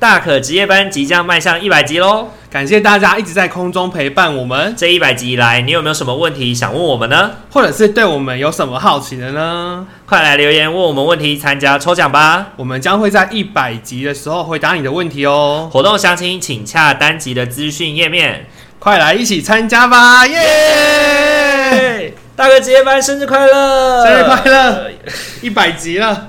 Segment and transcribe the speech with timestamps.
[0.00, 2.28] 大可职业班即将迈向一百集喽！
[2.50, 4.74] 感谢大家一直在空中陪伴我们。
[4.74, 7.32] 这一百集以来，你有没有什么问题想问我们呢？
[7.50, 9.86] 或者是对我们有什么好奇的呢？
[10.06, 12.46] 快来留言问我们问题，参加抽奖吧！
[12.56, 15.68] 我们将会在一百集的时候回答你的问题哦。
[15.70, 18.46] 活动详情请洽单集的资讯页面。
[18.78, 20.26] 快来一起参加吧！
[20.26, 22.14] 耶！
[22.34, 24.06] 大可职业班生日快乐！
[24.06, 24.90] 生日快乐！
[25.42, 26.28] 一百集了。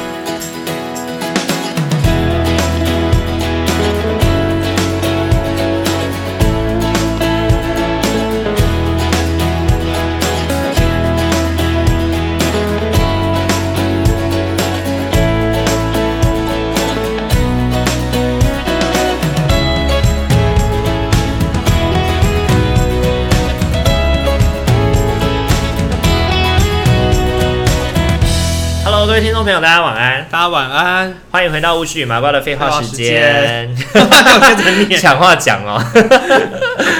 [29.41, 30.27] 众朋友，大家晚安！
[30.29, 33.75] 大家晚安，欢迎回到巫师与麻瓜的废话时间。
[35.01, 35.83] 抢话讲哦，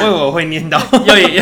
[0.01, 1.39] 我以为我会念到， 又一。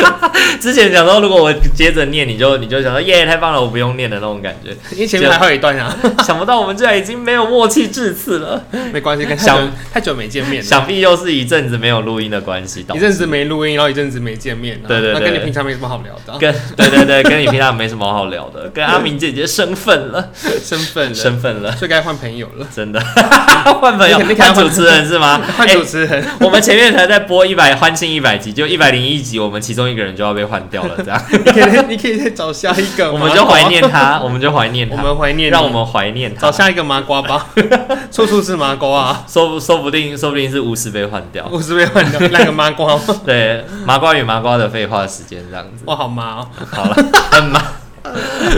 [0.60, 4.70] 之前讲说，如果我接着念，你就你就想说耶，太棒了，我不用念的那种感觉。
[4.92, 8.62] 因为前面还有一段啊， 想不到我们居然已经没有默契至此了。
[8.92, 9.58] 没关系，跟想
[9.92, 12.84] 太久没见面了，想必又是一阵子没有录音的关系。
[12.94, 14.80] 一阵子没录音，然后一阵子没见面。
[14.86, 16.38] 对对对，那跟你平常没什么好聊的。
[16.38, 20.30] 跟对对对，跟你平常没什么好聊的，跟阿明姐姐身份了，
[20.62, 22.66] 身份身份了，所以该换朋友了。
[22.74, 23.00] 真的，
[23.80, 25.40] 换朋友，换主持人是吗？
[25.56, 26.24] 换主持人。
[26.40, 31.20] 我们前面才在播一百欢庆一百集，就一百零一集，我们其中一个人就要被换掉了，这样。
[31.30, 33.10] 你可以，你可以再找下一个。
[33.12, 36.40] 我们就怀念他，我们就怀念他，我们怀念，让我们怀念他。
[36.42, 37.46] 找下一个麻瓜吧，
[38.10, 42.98] 处处是麻瓜啊，说说不定，说不定是巫师被换掉，巫师被换掉，那个麻瓜。
[43.24, 45.84] 对，麻瓜与麻瓜的废话时间这样子。
[45.86, 46.48] 哇，好麻哦。
[46.70, 46.94] 好了，
[47.30, 47.60] 很麻。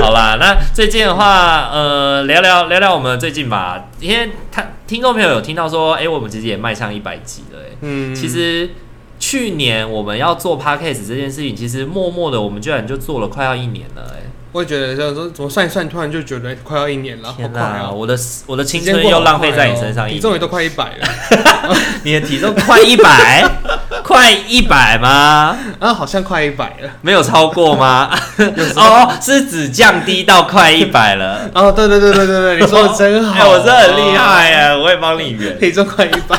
[0.00, 8.70] 好啦，那最近的话，呃，聊聊聊聊我们最近吧，因为他听众朋友有听到说，哎、欸，我们其实也迈向一百集了，哎，嗯，其实。
[9.26, 14.20] 去年我们要做 podcast 这件事情，其实默默的，我们居然就做了快要一年了，哎，
[14.52, 17.90] 我也觉得，就是说怎么算一算，突然就觉得快要一年了，天哪，好快啊！
[17.90, 18.14] 我的
[18.46, 21.08] 我的青春又浪费在你身上，体重也都快一百了，
[22.04, 23.50] 你的体重快一百，
[24.04, 25.56] 快一百吗？
[25.80, 28.10] 啊，好像快一百了，没有超过吗？
[28.76, 31.50] 哦，是只降低到快一百了。
[31.54, 36.38] 哦，对对对对对对，你说的真好，我真的很厉害呀，我也帮你圆，体重快一百。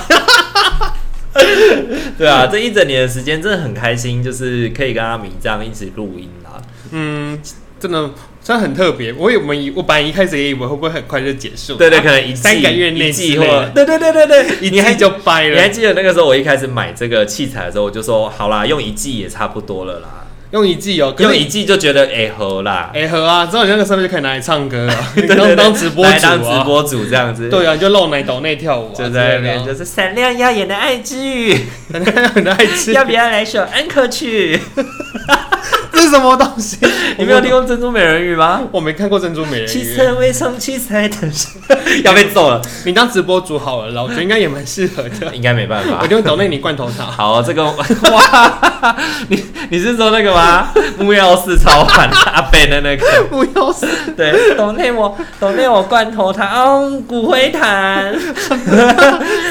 [2.18, 6.62] 对啊，这一整年的时间真的很开心，就是可以跟阿明这样一起录音啦。
[6.92, 7.40] 嗯，
[7.80, 9.12] 真的真的很特别。
[9.14, 13.46] 我我们我本来一开始也以为会不会很快就结束，对对，可能一三个月内季或。
[13.74, 15.56] 对对对对对， 一年就掰了。
[15.56, 20.25] 你还记得那个时候我一开始买这个器材的时候，我就说好啦，用一季也差不多了啦。
[20.52, 24.96] 用一季哦，用一季就觉得哎合啦，哎合啊，之后你那个身份就可以拿来唱歌了，
[25.28, 27.50] 当当直播主，当直播主这样子。
[27.50, 31.54] 对啊，你就露奶抖内跳舞，就在那边就是闪亮耀眼的爱之语，
[31.92, 34.60] 闪亮耀眼的爱之语，要不要来首安可曲？
[35.92, 36.78] 这是什么东西？
[37.18, 38.62] 你没有听过珍珠美人鱼吗？
[38.72, 39.68] 我没看过珍珠美人鱼。
[39.68, 41.52] 七彩未从七彩等上，
[42.04, 42.62] 要被揍了。
[42.86, 45.36] 你当直播主好了，老觉得应该也蛮适合的。
[45.36, 47.06] 应该没办法，我就抖内你罐头塔。
[47.06, 47.64] 好，这个
[48.12, 48.96] 哇，
[49.30, 50.70] 你你是说那个吗？
[50.98, 58.14] 木曜四超凡 阿北的那个木曜四，对，抖内我抖内我罐头塔，哦，骨灰坛，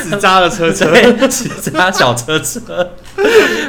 [0.02, 0.92] 纸扎的车车，
[1.28, 2.90] 纸扎小车车。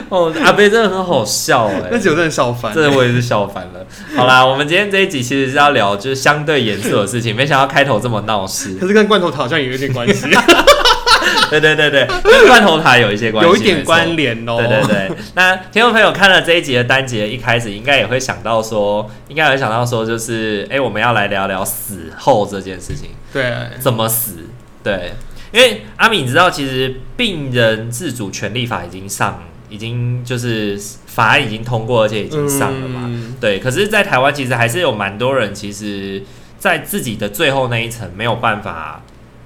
[0.10, 3.86] 哦，阿北真的很好笑哎，那酒真的笑翻，真的我也是笑翻了。
[4.16, 10.28] 好啦，我们今天这一集其实是要聊就是相对严肃的事情，没想到开头这么闹事，可是跟罐头塔好像也有点关系。
[11.50, 14.58] 对对对对，跟罐头塔有一些关系，有一点关联哦。
[14.58, 23.10] 对对对，那听众朋友看了这一集的单集，一开始应该也会想到说，应该会想到说，就是哎、欸，我们要来聊聊死后这件事情。
[23.32, 24.38] 对，怎么死？
[24.84, 25.14] 对，
[25.52, 33.02] 因为阿米，你知道，其实病人自主权利法已经上，已经就是法案已经通过，而且已经上了嘛。
[33.06, 36.24] 嗯、对，可是，在台湾其实还是有蛮多人，其实，
[36.66, 39.04] 在自己的最后那一层没有办法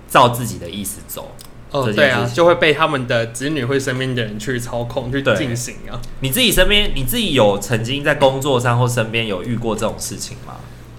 [0.08, 1.36] 照自己的意思走。
[1.70, 6.00] 哦，对啊，就会被他们的子女或身边的人去操控去进行啊。
[6.22, 10.54] 你自己身边，你自己有曾经在工作上或身边有遇过这种事情吗？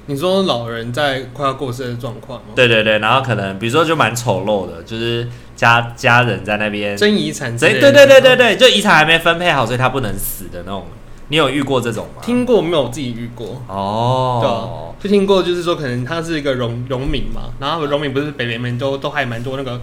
[0.05, 2.49] 你说老人在快要过世的状况吗？
[2.55, 5.27] 对对对，然后可能比如说就蛮丑陋的，就是
[5.57, 10.85] 家家人在那边争遗产，对对对对对对，就遗产还没分配好，所以他不能死的那种。
[11.31, 12.23] 你有遇过这种吗？
[12.23, 12.89] 听过没有？
[12.91, 19.81] 自己遇过哦，对啊，就听过，就是说可能他是一个荣荣民嘛，然后荣民不是北北们都都还蛮多那个。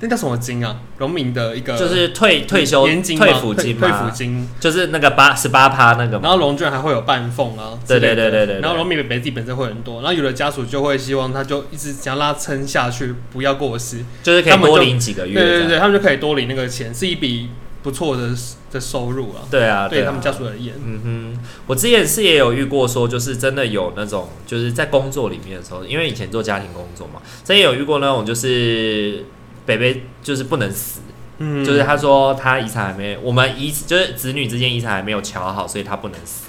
[0.00, 0.76] 那叫什么金啊？
[0.98, 6.20] 农民的一个就是退退休年金退抚金退抚金就是那个八十八趴那个。
[6.20, 8.60] 然后融券还会有半俸啊，对对对对对。
[8.60, 15.34] 然后农民北北自己本身会很多，然后有的家属就会希望他就一直想要让他撑下去，不要过世，就是可以多领几个月。
[15.34, 17.48] 对对对，他们就可以多领那个钱，是一笔
[17.82, 18.30] 不错的
[18.70, 19.42] 的收入啊。
[19.50, 20.74] 对啊，对他们家属而言。
[20.84, 21.00] 嗯
[21.34, 29.24] 哼，我之前是也有遇过说，就是真的有那种就是在工作里面的时候，因为以前做家庭工作嘛，所以有遇过那种就是。
[29.68, 31.02] 北北就是不能死，
[31.36, 36.46] 嗯，就是他说他遗产还没，我们遗就是子女之间遗产还没有瞧好，所以他不能死。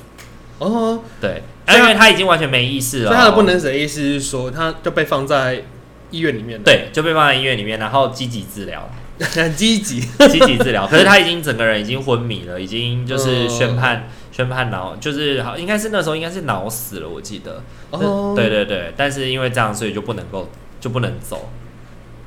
[0.60, 3.08] 哦，对，因为他已经完全没意识了。
[3.08, 5.66] 所以他的不能死的意思是说，他就被放在
[6.12, 6.64] 医院里面。
[6.64, 8.99] 对，就被放在医院里面，然后积极治疗，很
[9.56, 10.00] 积极，
[10.30, 10.88] 积极治疗。
[10.88, 17.62] 可是他已经整个人已经昏迷了，已经就是宣判宣判脑，就是好，应该是那时候应该是脑死了，我记得。
[17.92, 20.50] 哦，对对对，但是因为这样，所以就不能够
[20.80, 21.50] 就不能走。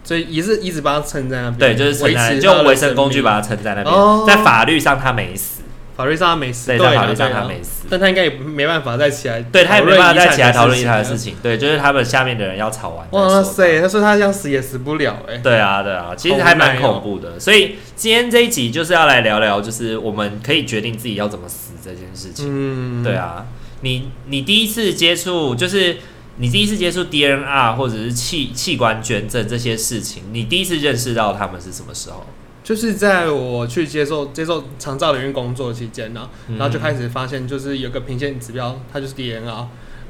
[0.04, 3.94] 所以也是一直把他撑在那边，对，就是撑在，就用维生工具把他撑在那边。
[3.94, 5.61] 哦、在法律上他没死，
[5.96, 11.36] 法律上他没死，对，在法律上他没死，但他应该也没办法再起来，对他也没办法再起来讨论其他的事情。
[11.42, 13.06] 对，就是他们下面的人要吵完。
[13.10, 15.36] 哇塞，他说他想死也死不了，哎。
[15.38, 17.30] 对啊，对啊，其实还蛮恐怖的。
[17.30, 22.46] 哦、所以今天这一集就是要来聊聊，就是我们可以决定自己要怎么死这件事情。
[22.48, 23.46] 嗯，对啊，
[23.82, 25.98] 你你第一次接触就是。
[26.38, 32.24] 你第一次接触 DNR 或者是器器官捐赠这些事情，你第一次认识到他们是什么时候？
[32.64, 39.66] 就是在我去接受接受长照领域工作期间呢，然后就开始发现，就是有个评鉴指标，它就是 DNR，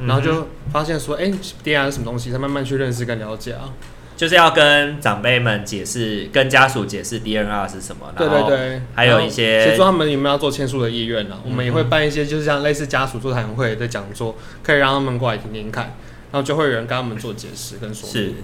[0.06, 1.34] 然后就发现说，哎、欸
[1.64, 2.30] ，DNR 是什么东西？
[2.30, 3.72] 才慢慢去认识跟了解啊。
[4.14, 8.12] 就是要跟长辈们解释，跟家属解释 DNR 是什么。
[8.16, 11.38] 对对对，还有一些协助他们有没有要做签署的意愿呢？
[11.44, 15.94] 我们也会办一些，就是像类似家属座谈会的讲座，可以让他们过来听听看。
[16.30, 18.12] 然后就会有人跟他们做解释跟说明。
[18.12, 18.34] 是，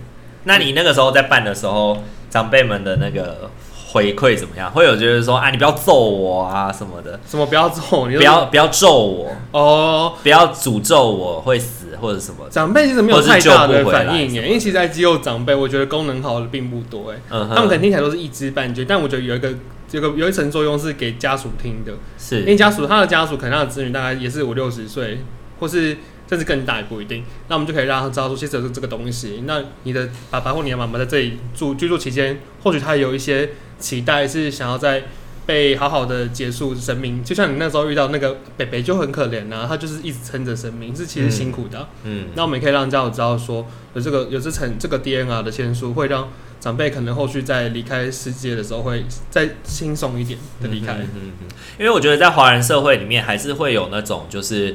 [0.45, 3.51] 那你那个时候在办的时候，长辈们的那个
[3.91, 4.71] 回馈怎么样？
[4.71, 7.19] 会有觉得说啊，你不要揍我啊什么的？
[7.27, 8.07] 什么不要揍？
[8.07, 12.47] 你不要不要咒我哦，不要诅咒我会死或者什么？
[12.51, 17.17] 长辈其实没有太大的反应耶，因为其实在肌肉长辈，我觉得功能好的并不多哎。
[17.31, 17.49] 嗯。
[17.49, 19.51] 他们可能听起来都是一知半解，但我觉得有一个
[19.89, 25.21] 这个有一层作用是给家属听的，是因为家属他的家属可能他的子女大概也是五六十岁，
[25.59, 25.97] 或是。
[26.29, 29.45] 甚至更大也不一定，那我们就可以让他知道说，其实有这个东西。
[29.47, 35.05] 那你的爸爸或你的妈妈在这里住居住期间，或许他有一些期待，是想要在
[35.47, 37.23] 被好好的结束生命。
[37.25, 42.25] 就像你那时候遇到那个北北就很可怜呐、啊，他就是一直撑着生命，是其实辛苦的、啊嗯。
[42.25, 46.29] 嗯，那我们也可以让家长知道说，有这个有这层这个 DNR 的签书，会让
[46.61, 50.95] 长辈可能后续在离开世界的时候，会再轻松一点的离开。
[50.95, 51.49] 嗯嗯，嗯，
[51.79, 54.75] 因为我觉得在华人社会里面，还是会有那种就是。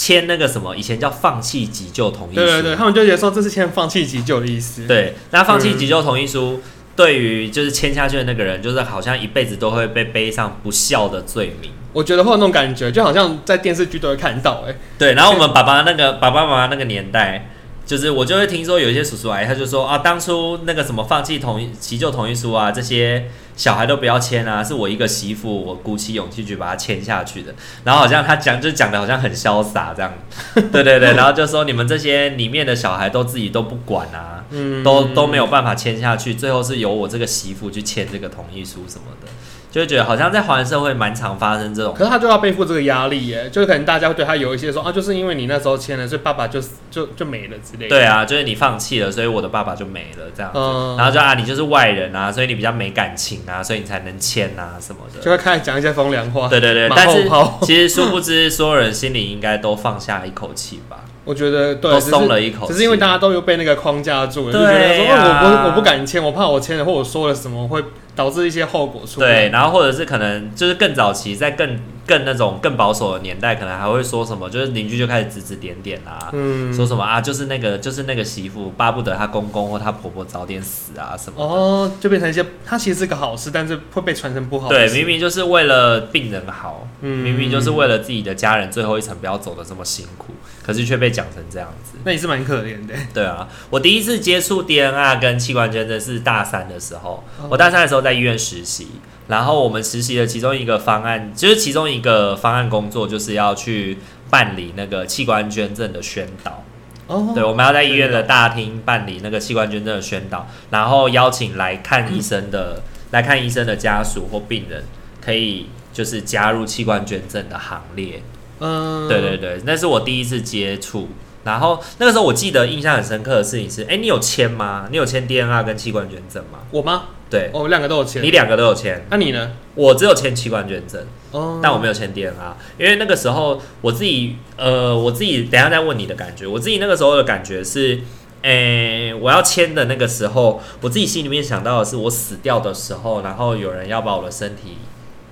[0.00, 2.40] 签那个什么，以前叫放弃急救同意书。
[2.40, 4.86] 对对对，他们就觉得说这是签放弃急救的意思。
[4.86, 6.60] 对，那放弃急救同意书，
[6.98, 11.70] 对于就是签下去的那个人，就是好像一辈子都会被背上不孝的罪名。
[11.92, 14.72] 我觉得会有那种感觉，就好像在电视剧都会看到、欸。
[14.72, 17.50] 哎，对，然后我们爸爸那个爸爸妈妈那个年代。
[17.86, 27.52] 就是我就会听说有一些叔叔阿姨，他就说啊，当初那个什么放弃同意急救同意书啊，这些小孩都不要签啊，是我一个媳妇，我鼓起勇气去把它签下去的。
[27.84, 30.10] 然后好像他讲就讲的好像很潇洒这样，
[30.72, 39.28] 对对对，然后就说你们这些里面的小孩都自己都不管啊，嗯都都没有办法签下去，最后是由我这个媳妇去签这个同意书什么的。
[39.70, 46.58] 就会觉得好像在华人社会蛮常发生这种，可是他就要背负这个压力耶，就是可能大家会对他有一些说啊，就是因为你那时候签了，所以爸爸就
[46.90, 47.88] 就就没了之类的。
[47.90, 50.58] 对啊，就是你放弃了，所以我的爸爸就没了这样子。
[50.58, 55.20] 嗯、然后就啊，你就是外人啊，所以你比较没感情啊，所以你才能签啊什么的。
[55.20, 56.48] 就会开始讲一些风凉话。
[56.48, 57.28] 对对对，但是
[57.62, 60.98] 其实殊不知， 所有人心里应该都放下一口气吧。
[61.24, 67.84] 我觉得对，都松了一口气，只是因为大家都有被那个框架住了，就觉得说我不我不敢签，我怕我签了或我说了什么会
[68.16, 69.26] 导致一些后果出来。
[69.26, 71.78] 对，然后或者是可能就是更早期，在更
[72.08, 81.44] 更那种更保守的年代，可能还会说什么，就是邻居就开始指指点点啊，嗯，说什么啊，就是那个就是那个媳妇巴不得她公公或她婆婆早点死啊什么。
[81.44, 84.68] 哦，就变成一些，她其实是个好事，但是会被传成不好。
[84.70, 90.32] 对，明明就是为了病人好，嗯，明明就是为了自己的家人最后一程不要走的这么辛苦。
[90.64, 92.94] 可是却被讲成这样子，那也是蛮可怜的。
[93.14, 98.88] 对啊，我第一次接触 DNR 跟器官捐赠是大三的时候，我大三的时候在医院实习，
[99.28, 103.98] 然后我们实习的其中一个方案，就是其中一个方案工作，就是要去
[104.30, 106.64] 办理那个器官捐赠的宣导。
[107.06, 112.82] 哦，对，我们要在医院的大厅办理那个器官捐赠的宣导，然后邀请来看医生的
[113.12, 114.84] 来看医生的家属或病人，
[115.24, 118.22] 可以就是加入器官捐赠的行列。
[118.60, 121.08] 嗯，对对对，那是我第一次接触。
[121.44, 124.88] 然后那个时候，我记得印象很深刻的事情是，哎，你有签吗？
[124.90, 126.58] 你有签 DNR 跟器官捐赠吗？
[126.70, 127.04] 我吗？
[127.30, 129.50] 对，我们两个都有签，你两个都有签，那你呢？
[129.74, 132.32] 我只有签器官捐赠，哦，但我没有签 DNA，
[132.78, 138.00] 因为那个时候我自己，呃，我自己等一下再问你的感觉，我自己那个时候的感觉是，
[138.42, 144.78] 诶、欸，我要签的那个时候，我自己心里面想到的是，我死掉的时候，然后有人要把我的身体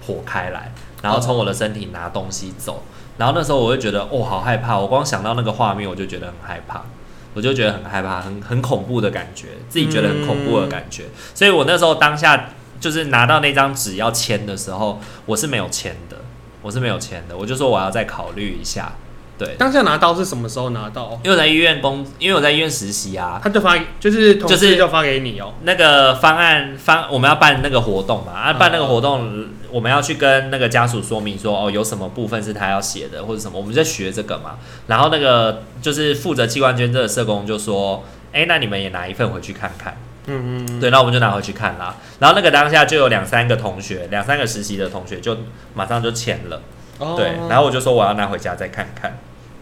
[0.07, 0.73] 剖开来，
[1.03, 2.83] 然后从我的身体拿东西走，
[3.17, 6.85] 然后那时候我就觉得，哦，好害怕，我光想到那个画面，我就觉得很害怕。
[7.37, 12.49] 我就觉得很害怕，很很恐怖的感觉，自己觉得很恐怖的感觉，嗯、所以我那时候当下
[12.81, 16.17] 就是拿到那张纸要签的时候，我是没有签的，
[16.63, 18.91] 我是没有签的，我就说我要再考虑一下。
[19.39, 21.11] 对，当下拿到是什么时候拿到？
[21.23, 25.55] 因为我在医院工，因为我在医院实习啊，他就发，就是就是就发给你哦、喔。
[25.63, 34.57] 那个方案方，我们要办那个活动嘛，啊，办那个活动，我们要去跟那个家属说明说，哦，有什么部分是他要写的，或者什么，我们在学这个嘛。
[34.87, 38.03] 然后那个就是负责器官捐赠的社工就说，
[38.33, 39.95] 哎、欸，那你们也拿一份回去看看。
[40.29, 41.95] 嗯嗯，对，那我们就拿回去看啦。
[42.21, 45.37] 然后那个当下就有两三个同学，两三个实习的同学就
[45.75, 46.63] 马上就签了。
[46.99, 49.19] 哦对，然后我就说我要拿回家再看看。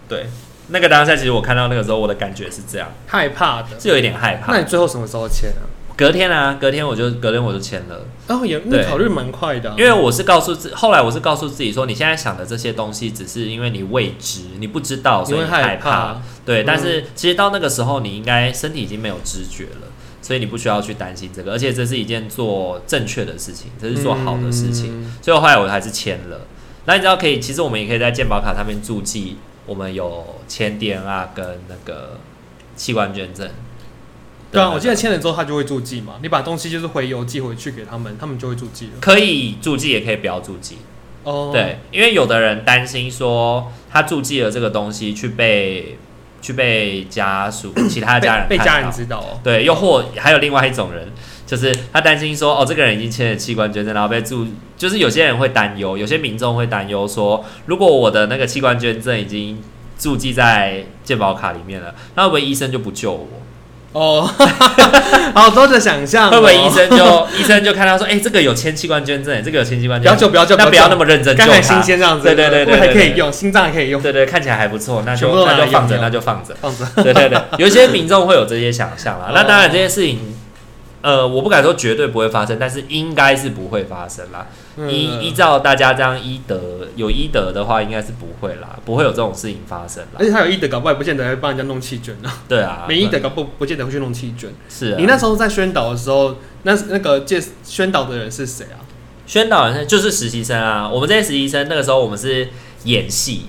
[0.08, 0.26] 对，
[0.68, 4.52] 那个当下其实我看到那个时候，我的感觉是这样，害怕的，是有一点害怕。
[4.52, 5.66] 那你最后什么时候签啊？
[5.96, 8.06] 隔天啊，隔天我就隔天我就签了。
[8.28, 9.76] 哦，也那考虑蛮快的啊。
[9.78, 16.20] 因为我是告诉自，后来我是告诉自己说，你现在想的这些东西，只是因为你未知，你不知道，所以害怕。
[16.44, 19.88] 对，但是其实到那个时候，你应该身体已经没有知觉了，
[20.20, 25.02] 所以你不需要去担心这个，而且这是一件做正确的事情，这是做好的事情。
[25.02, 25.12] 嗯。
[25.22, 26.40] 所以后来我还是签了。
[26.86, 29.36] 那你知道可以，其实我们也可以在健保卡上面注记。
[29.66, 32.18] 我们有签 DNA 跟那个
[32.76, 33.48] 器官捐赠，
[34.54, 38.92] 对啊，我记得签了之后他就会注记嘛，你把东西就是回邮寄回去给他们，他们就会注记了。
[39.00, 40.78] 可以注记，也可以不要注记。
[41.24, 45.98] 哦，对，因为有的人担心说他注记了这个东西去被
[46.40, 49.40] 去被家属 其他家人被，被家人知道哦。
[49.42, 51.08] 对，又或还有另外一种人。
[51.46, 54.46] 就是他担心说，哦，这个人已经签了器官捐赠，然后被注，
[54.78, 59.62] 就是有些人会担忧，有些民众会担忧说，如果我的那个器官捐赠已经
[59.98, 63.28] 注记在健保卡里面了，那会不会医生就不救我？
[63.94, 64.28] 哦，
[65.34, 80.34] 好多的想象、哦，会不会医生就 医生就看到说，哎、欸，这个有千器官捐赠，这个有千器官捐赠，不要救，不要救，那不要那么认真，刚才新鲜这样子，对对对对，还可以用，心脏还可以用，对对，看起来还不错，那就那就放着，那就放着，放着， 对对对，有些民众会有这些想象啦，那当然这些事情。
[81.00, 84.46] 呃，我不敢说绝对不会发生，但是应该是不会发生啦。
[84.76, 90.10] 嗯、依依照大家这样医德有医德的话，应该是不会啦，不会有这种事情发生啦。
[90.18, 92.42] 而且他有医德，搞不好也不见得会帮人家弄气卷啊。
[92.48, 94.50] 对啊，没医德搞不不见得会去弄气卷。
[94.68, 98.82] 是啊，你那时候在宣导的时候，那那个介宣导的人是谁啊？
[99.26, 100.88] 宣导人就是实习生啊。
[100.88, 102.48] 我们这些实习生那个时候我们是
[102.84, 103.46] 演戏。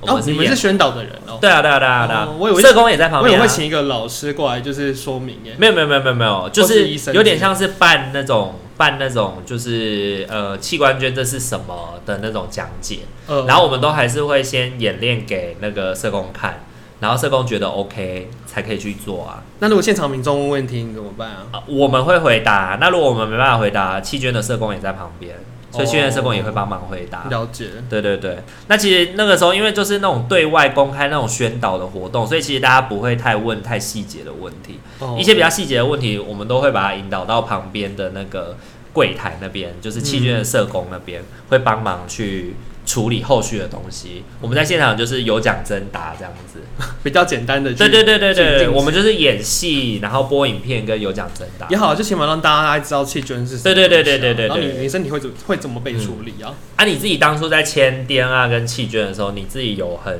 [0.00, 1.38] 哦，你们是宣导的人哦。
[1.40, 2.28] 对啊，对啊，对啊，对啊。
[2.38, 5.56] 我以为社工也在旁边，我以为会请一个老师过来，就是说明耶。
[5.58, 13.00] 没有，没有，没有，没有，没有，就是有点像是办那种办那种，就是呃，器官捐这是什么的那种讲解。
[13.46, 16.60] 然后我们都还是会先演练给那个社工看，
[17.00, 19.42] 然后社工觉得 OK 才可以去做啊。
[19.58, 21.62] 那如果现场民众问问题，你怎么办啊？
[21.66, 22.78] 我们会回答。
[22.80, 25.36] 那如果我们没办法回答，器捐的社工也在旁边。
[25.70, 27.24] 所以训练社工也会帮忙回答。
[27.28, 27.66] 了解。
[27.88, 34.78] 对对对，那其实那个时候，因为就是那种对外公开那种宣导的活动，所以其实大家不会太问太细节的问题。
[35.18, 38.56] 一些比较细节的问题，我们都会把它引导到旁边的那个
[38.92, 42.54] 柜台那边，就是器捐的社工那边会帮忙去。
[42.88, 46.60] 处理后续的东西，我们在现场就是有奖征答这样子，
[47.04, 47.70] 比较简单的。
[47.74, 53.74] 对对对对对，我们就是演戏，然后播影片跟有奖征答也好，就起码让大家知道气捐是什么。
[53.74, 56.54] 对对对对对对，然后你你身体会怎会怎么被处理啊？
[56.76, 60.18] 啊，你自己当初在签 DNA 跟气捐的时候，你自己有很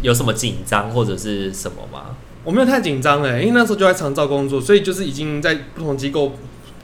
[0.00, 2.16] 有什么紧张或者是什么吗？
[2.44, 6.34] 我没有太紧张哎，因为那时候就在长照工作，所以就是已经在不同机构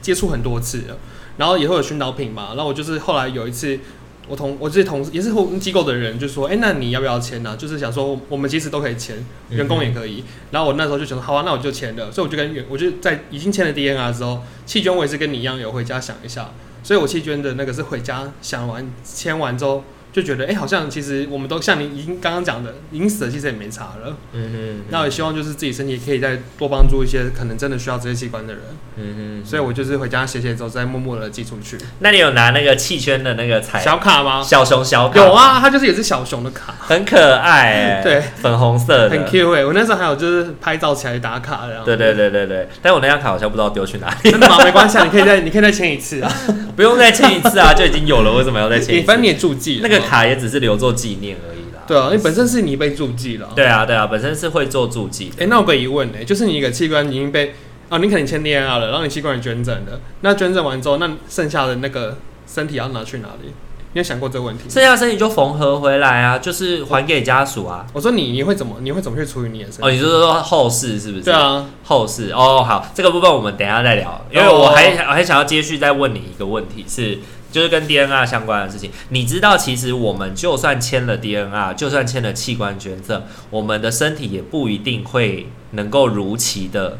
[0.03, 0.99] 接触很多次了，
[1.39, 3.81] 然后也会有熏导品嘛，然后我就是后来有一次。
[4.29, 9.17] 我同我这些同事也是机构的人，就说：“哎、欸，那你要不要签呢、啊？”就是想说，我们其实都可以签，
[9.51, 10.25] 员工也可以。
[10.51, 16.51] 然后我那时候就想说：“好啊，那我就签了。”所以我就跟我就在已经签了 DNR 之后，弃捐我也是跟你一样有回家想一下。
[16.83, 19.83] 所以我弃捐的那个是回家想完签完之后。
[20.17, 24.17] 就觉得哎、欸，好像其实我们都像你已经刚刚讲的，已经死了，其实也没差了。
[24.33, 24.85] 嗯哼。
[24.89, 28.63] 那我也希望就是自己身体可以再多帮助一些可能真的需要这些器官的人。
[28.97, 29.47] 嗯哼。
[29.47, 31.77] 所以我就是回家写写之后，再默默的寄出去。
[31.99, 34.43] 那你有拿那个气圈的那个彩小卡吗？
[34.43, 35.21] 小熊小卡。
[35.21, 38.01] 有啊，它就是也是小熊的卡，很可爱。
[38.03, 39.67] 对，粉红色的，很 Q 哎。
[39.67, 41.85] 我那时候还有就是拍照起来打卡这样。
[41.85, 42.67] 对对对对对。
[42.81, 44.31] 但我那张卡好像不知道丢去哪里。
[44.31, 44.57] 真的吗？
[44.65, 46.33] 没关系，你可以再你可以再签一次啊。
[46.75, 49.07] 不用再签一次啊，就已经有了，为什么要再签一次？
[49.07, 50.87] 反正你也注记那个卡也只是留作。
[50.97, 51.83] 纪念而已啦。
[51.87, 53.51] 对啊，因为本身是你被注记了。
[53.55, 55.31] 对啊，对啊，本身是会做注记。
[55.35, 57.55] 哎、欸，那我有个疑问呢，就是你一个器官已经被
[57.91, 63.53] 啊，你可能签 DNR 了，然后你器官捐赠了，那捐赠完之后，那剩下的那个身体要拿去哪里？
[63.93, 64.65] 你有想过这个问题？
[64.71, 67.87] 剩下身体就缝合回来啊，就是还给家属啊。
[67.93, 69.83] 我说你你会怎么你会怎么去处理你的身体？
[69.83, 71.25] 哦，你就是说后事是不是？
[71.25, 77.19] 对啊，后事哦，好，这个部分我们等一下再聊，因为我还我还想要接续再问你一个问题是。
[77.53, 86.99] 就是跟 DNR 相关的事情，你知道，其实我们就算签了 DNR，就算签了器官捐赠，我们的身体也不一定会能够如期的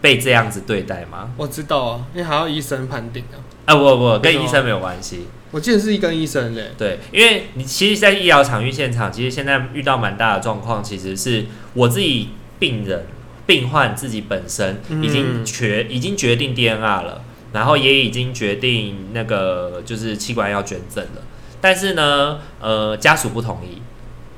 [0.00, 1.30] 被这样子对待吗？
[1.36, 3.38] 我知道啊，因为还要医生判定啊。
[3.66, 5.26] 啊不不，跟医生没有关系。
[5.52, 6.72] 我记得是一跟医生嘞。
[6.76, 13.06] 对，因为你其实，在医疗场域现场，其实现在遇到蛮大的状况，其实是我自己病人、
[13.46, 17.22] 病患自己本身已经决、嗯、已经决定 DNR 了。
[17.52, 21.22] 然后也已经决定那个就是器官要捐赠了，
[21.60, 23.82] 但是呢，呃，家属不同意。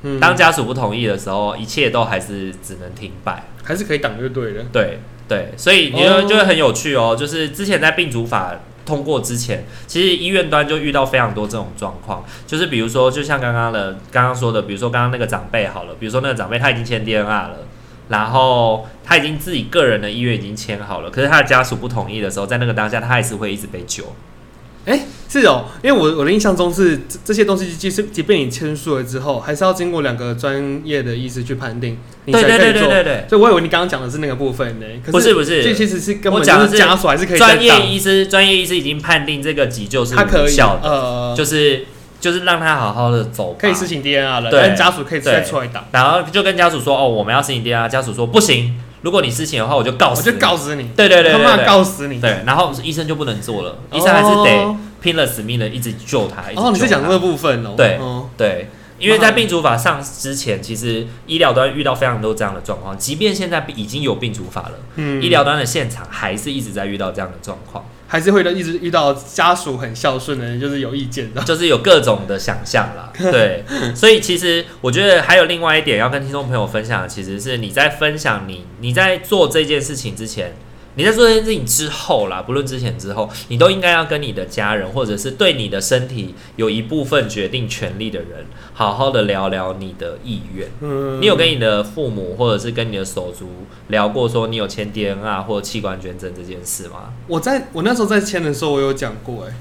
[0.05, 4.65] 嗯，当家属不同意的时候，一切都还是只能停摆，还是可以挡就对了。
[4.73, 7.15] 对对，所以你就就会很有趣哦。
[7.17, 8.53] 就是之前在病主法
[8.85, 17.59] 通过之前，其实医院端就遇到非常多这种状况，就是比如说，就像刚刚的刚刚说的，比如说刚刚那个长辈好了，比如说那个长辈他已经签 DNR 了。
[18.13, 24.05] 然后他已经自己个人的意愿已经签好了，可是他的家属不同意的时候，在那个当下，他还是会一直被救。
[24.85, 32.59] 哎，是哦，因为我我的印象中是这，这些东西，即使即便你签署了之后，还是要经过两个专业的医师去判定，你才可以做。
[32.59, 33.25] 对对对对对。
[33.31, 34.87] 所以我以为你刚刚讲的是那个部分呢。
[35.11, 41.87] 不是不是，这其实是根本就是家属还是可以专业医师，专业医师已经判定这个急救是无效的，呃，就是。
[42.23, 45.85] 就是让他好好的走，可以申请 DNR 了，对，但家属可以再出来打。
[45.91, 52.21] 然后就跟家属说：“哦，我们要申请 DNR。”家属说：“不行，如果你申请的话，我就告死，我就告死你。”对对对，他妈告死你。
[52.21, 56.45] 对，然后医生就不能做了，医生还是得拼了死命的一直救他。
[56.55, 57.75] 哦，你是讲这个部分哦？
[57.77, 57.99] 对
[58.37, 58.69] 对，
[59.01, 67.85] 因为在病主法上之前，其实医疗端遇到非常多这样的状况，即便现在已经有病主法了，嗯，医疗端的现场还是一直在遇到这样的状况。
[68.13, 73.11] 还是会一直遇到家属很孝顺的人，就是有意见的， 就是有各种的想象啦。
[73.33, 73.65] 对，
[73.97, 80.55] 所以其实我觉得还有另外一点要跟听众朋友分享的，其实是你在分享你你在做这件事情之前。
[80.95, 90.69] 你在做这件事情之后啦，不论之前之后，你都应该要跟你的家人，或者是对你的身体有一部分决定权利的人，好好的聊聊你的意愿。
[90.81, 93.49] 嗯，你有跟你的父母，或者是跟你的手足
[93.89, 97.13] 聊过，说你有签 DNR 或者器官捐赠这件事吗？
[97.27, 99.55] 我在我那时候在签的时候，我有讲过、欸，哎。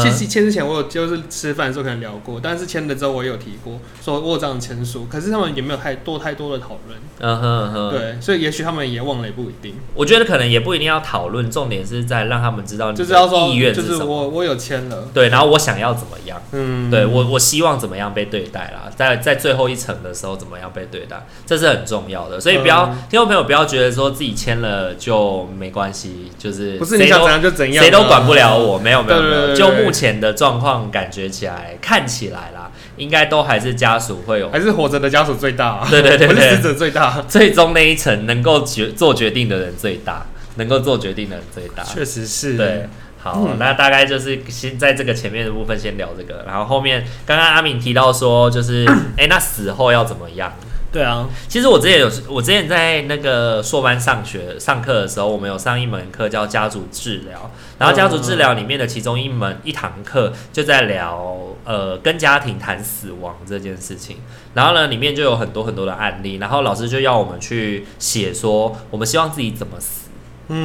[0.00, 6.98] 其实签之前我有就是吃饭的时候可能聊过，但是签了之后我也有提过，说我有这样签署，可是他们也没有太多太多的讨论。
[7.18, 9.74] 嗯哼嗯哼，对，所以也许他们也忘了，也不一定。
[9.94, 13.88] 我觉得可能也不一定要讨论，重点是在让他们知道你的意愿是什么。
[13.88, 16.40] 就是我我有签了，对，然后我想要怎么样？
[16.52, 22.40] 嗯，对我我希望怎么样被对待啦，在在最后一层的时候怎么样被对待，这是很重要的。
[22.40, 28.78] 所以不要、嗯、听众朋友不要觉得说自己签了就没关系，就是不是你想怎样就怎样，谁都管不了我。
[28.86, 35.86] 没有没有没有，就目前的状况感觉起来，看起来啦，应该都还是家属会有，还是活着的家属最大，啊。
[35.90, 37.22] 对对对，对，死者最大。
[37.28, 40.26] 最终那一层能够决做决定的人最大，
[40.56, 41.82] 能够做决定的人最大。
[41.84, 42.56] 确实是。
[42.56, 48.84] 对，好，嗯，那大概就是先在这个前面的部分先聊这个，然后后面刚刚阿敏提到说，就是
[49.16, 50.52] 哎，欸，那死后要怎么样？
[50.92, 64.18] 对啊，其实我之前有，我之前在那个硕班上学上课的时候，我们有上一门课叫家族治疗，然后家族治疗里面的其中一门一堂课就在聊呃跟家庭谈死亡这件事情，
[64.54, 70.08] 然后呢里面就有很多很多的案例，然后老师就要我们去写说我们希望自己怎么死，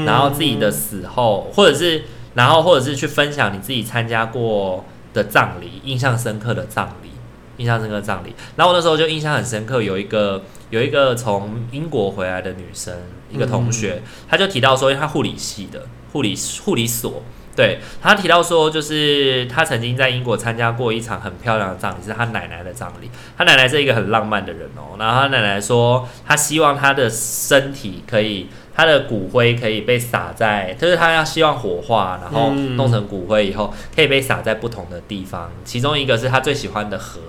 [0.05, 2.05] 然后自己的死后，或者是
[2.35, 7.10] 然后或者是去分享你自己参加过的葬礼，印象深刻的葬礼。
[7.57, 12.93] 印象深刻葬礼，然后我那时候就印象很深刻，有一个有一个从英国回来的女生，
[13.29, 17.21] 一个同学，她就提到说，因为她护理系的护理护理所，
[17.55, 23.09] 对，她提到说，就是她曾经在英国参加过一场很漂亮的葬礼，是她奶奶的葬礼。
[23.37, 37.19] 她奶奶是一个很浪漫的人哦，然后她奶奶说，她希望她的身体可以，她的骨灰可以被撒在，就是她要希望火化，然后弄成骨灰以后，可以被撒在不同的地方，其中一个是她最喜欢的河。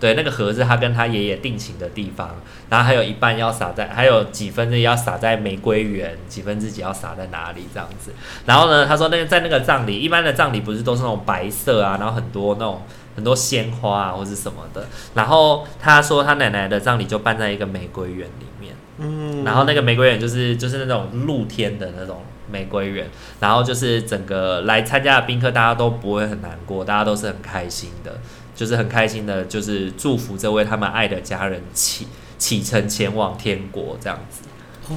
[0.00, 2.36] 对，那个盒是他跟他爷爷定情的地方，
[2.70, 8.12] 然后还有一半要撒在，还有几分之一要撒在玫瑰园，几分之几要撒在哪里这样子。
[8.46, 12.82] 然后呢，他说那个在那个葬礼，一般的葬礼不是都是那种白色啊，然后很多那种
[13.16, 14.86] 很多鲜花啊或是什么的。
[15.14, 23.06] 然后他说他奶奶的葬礼就办在一个玫瑰园里面，嗯，然后那个玫瑰园就是就是那种露天的那种玫瑰园，
[23.40, 28.18] 然后就是整个来参加的宾客大家都不会很难过，大家都是很开心的。
[28.54, 32.08] 就是很开心的，就是祝福这位他们爱的家人启
[32.38, 34.42] 启程前往天国这样子。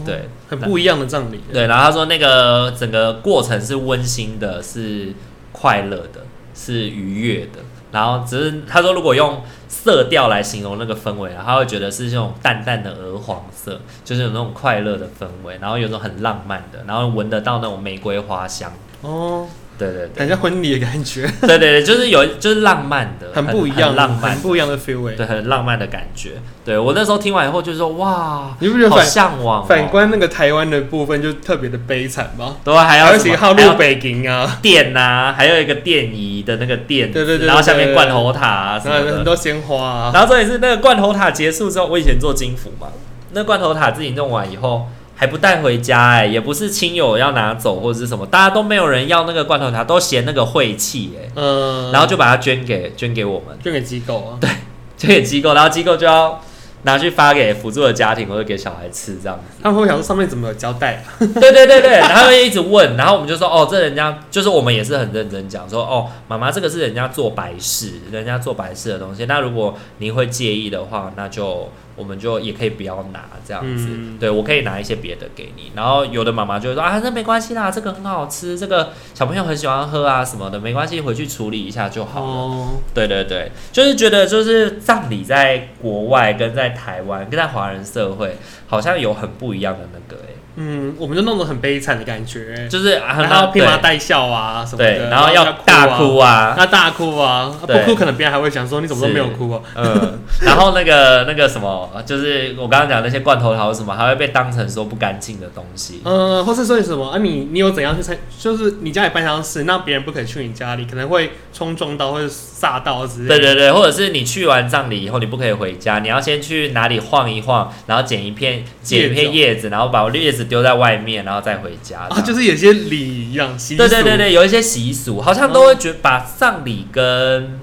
[0.03, 1.39] 对，很不一样的葬礼。
[1.53, 5.13] 对，然后他说那个整个过程是温馨的，是
[5.51, 7.59] 快乐的，是愉悦的。
[7.91, 18.71] 然后只是他说，如果用色调来形容那个氛围，他会觉得是这种淡淡的鹅黄色，就是有那种快乐的氛围，然后有种很浪漫的，然后闻得到那种玫瑰花香。
[19.01, 19.47] 哦。
[19.81, 21.27] 对对对，感觉婚礼的感觉。
[21.41, 25.15] 对对对，就是有就是浪漫的，很不一样，浪漫，很不一样的 feel。
[25.15, 26.33] 对，很浪漫的感觉。
[26.63, 29.65] 对我那时候听完以后，就是说哇，你不觉得好向往？
[29.65, 32.57] 反观那个台湾的部分，就特别的悲惨吗？
[32.63, 40.11] 对，还要写号路北京啊，电啊，还有一个电仪的那个殿，对对对，然后下面罐头塔啊什么的，很多鲜花啊。
[40.13, 42.89] 然后这也是那个罐头塔结束之后，我以前做金服嘛，
[43.31, 44.87] 那罐头塔自己弄完以后。
[45.21, 54.49] 还不带回家哎、欸，也不是亲友要拿走或者是什么，大家都没有人要那个罐头塔，都嫌那个晦气哎，嗯，然后就把它捐给捐给我们，捐给机构啊，对，
[54.97, 56.41] 捐给机构，然后机构就要
[56.81, 59.60] 拿去发给辅助的家庭或者给小孩吃这样子。
[59.62, 61.13] 他们会想说上面怎么有胶带啊？
[61.19, 71.69] 对对对对，然后会一直问，然后我们就说哦，这人家就是我们也是很认真讲说哦，妈妈这个是人家做白事，人家做白事的东西，那如果您会介意的话，那就。
[72.01, 75.71] 我们就也可以不要拿这样子，嗯、对，我可以拿一些别的给你。
[75.75, 82.27] 然后有的妈妈就会说啊，那没关系啦，这个很好吃，这个小朋友很喜欢喝啊什么的，没关系，回去处理一下就好了。
[82.27, 88.35] 哦、对对对，就是觉得就是葬礼在国外跟在台湾跟在华人社会
[88.65, 90.40] 好像有很不一样的那个哎、欸。
[90.55, 99.61] 嗯，我们就弄得很悲惨的感觉，就是然后披麻戴孝啊什么的，然后要大哭啊，那大哭啊，不哭可能别人还会想说你怎么都没有哭啊。
[99.75, 106.01] 嗯， 然后那个那个什么，就是我刚刚讲那些罐头桃什么，还会被当成说不干净的东西。
[106.03, 113.37] 嗯，或是说什么啊，你你有怎样去参，就是你家里办丧事，那别人不可以去你家里，可能会冲撞到或者煞到之类的。
[113.37, 120.40] 对对对，或者是你去完葬礼以后，你不可以回家，你要先去哪里晃一晃，然后捡一片捡一片叶子，然后把叶子。
[120.45, 123.77] 丢在外面，然后再回家啊，就是有些礼一样习俗。
[123.77, 127.60] 对对对对，有一些习俗，好像都会觉得把丧礼跟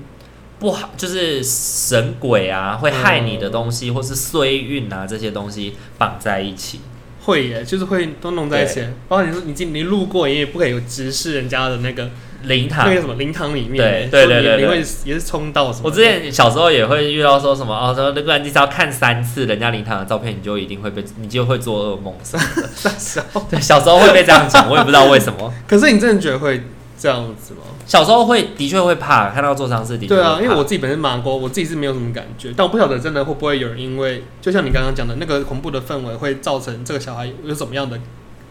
[0.59, 6.81] 不好，就是神鬼啊，会害你的东西，嗯、或是衰运啊这些东西绑在一起。
[7.23, 8.77] 会耶，就是会都弄在一起。
[8.77, 12.11] 对包括你说你进你路过，你也不可以有直视人家的那个。
[12.45, 15.83] 灵堂那个什么灵堂里面，对对对对，你会也是冲到什么？
[15.85, 22.69] 我之前小时候也会遇到说什么哦，说那个你只要看三次人家灵堂的照片，你就一定会被，你就会做噩梦什么的。
[22.77, 25.53] 小时候 对小时候会被这样讲，我也不知道为什么。
[25.67, 26.63] 可是你真的觉得会
[26.97, 27.61] 这样子吗？
[27.85, 30.07] 小时候会的确会怕看到做丧事的。
[30.07, 37.99] 对啊，因为我自己本身麻瓜，我自己是没有什么感觉，但我不晓得真的会不会有人因为就像你刚刚讲的那个恐怖的氛围，会造成这个小孩有什么样的。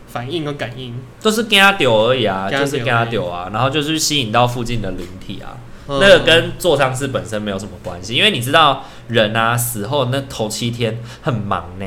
[0.08, 0.96] 反应和感应。
[1.22, 11.86] 都是跟他丢而已啊，就是跟他丢啊，然后就是吸引到附近的灵体啊，嗯、那个跟做丧事本身没有什么关系，因为你知道人啊死后那头七天很忙呢，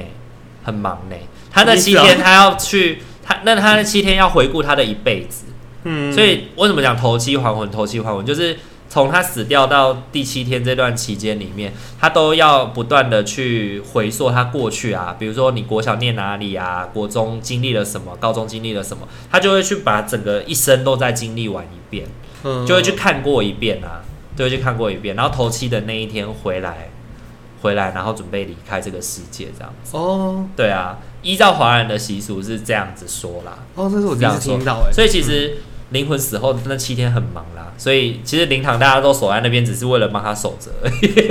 [0.63, 1.17] 很忙呢，
[1.51, 5.47] 他那七天他要去他那他那七天要回顾他的一辈子，
[5.85, 7.71] 嗯，所以为什么讲头七还魂？
[7.71, 8.25] 头七还魂？
[8.25, 8.57] 就是。
[8.91, 22.09] 从他死掉到第七天这段期间里面，他都要不断的去回溯他过去啊，比如说你国小念哪里啊，国中经历了什么，高中经历了什么，他就会去把整个一生都在经历完一遍，
[22.43, 24.03] 嗯，就会去看过一遍啊，
[24.37, 26.91] 就会去看过一遍，然后头七的那一天回来，
[27.63, 29.97] 回来然后准备离开这个世界这样子。
[29.97, 33.57] 哦，对啊，依照华人的习俗是这样子说啦。
[33.77, 35.59] 哦，这是我第一次听到哎，所以其实。
[35.59, 40.71] 嗯灵魂死后那七天很忙啦，所以其实灵堂大家都守在那边，只是为了帮他守着，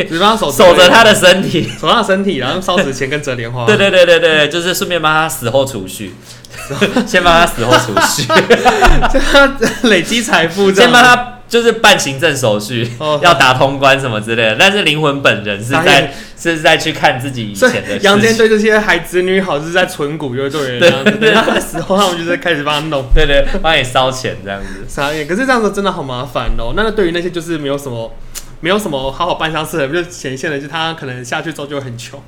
[0.08, 3.65] 只帮他守守着他的身体，守他的身体，然后烧纸钱跟折莲花。
[3.65, 6.13] 对对对对对，就是顺便帮他死后储蓄，
[7.08, 8.24] 先帮他死后储蓄，
[9.12, 11.38] 先他累积财富，先帮他。
[11.49, 12.89] 就是办行政手续，
[13.21, 17.97] 要打通关什么之类的，但是灵魂本人是在是在去看自己以前的。
[17.97, 20.79] 杨坚对这些孩子女好，是在存股，就对。
[20.79, 24.85] 对，他的时候他们就是开始帮他弄，对对，帮你烧钱这样子。
[24.88, 26.73] 傻眼，可是这样子真的好麻烦哦。
[26.75, 28.13] 那对于那些就是没有什么
[28.62, 32.21] 没有什么好好办丧事的，就显现的，就他可能下去之后就很穷。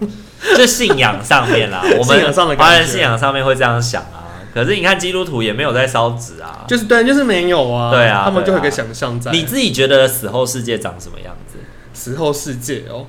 [0.58, 4.21] 就信仰上面啦， 我们华人信仰上面会这样想啊。
[4.54, 9.32] 可是你看基督徒也没有在烧纸啊，就是对，就是没有啊，对啊，他们就会有个想象在。
[9.32, 11.58] 你自己觉得死后世界长什么样子？
[11.94, 13.06] 死后世界哦，